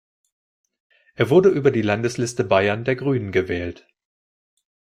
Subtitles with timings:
[1.13, 3.85] Er wurde über die Landesliste Bayern der Grünen gewählt.